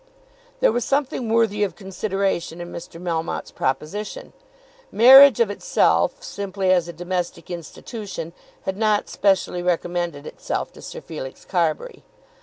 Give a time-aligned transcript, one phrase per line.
[0.61, 2.99] There was something worthy of consideration in Mr.
[2.99, 4.33] Melmotte's proposition.
[4.91, 8.33] Marriage of itself, simply as a domestic institution,
[8.63, 12.03] had not specially recommended itself to Sir Felix Carbury.